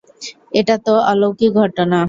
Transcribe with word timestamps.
এটা 0.53 0.75
তো 0.85 0.93
অলৌকিক 1.11 1.51
ঘটনা। 1.55 1.99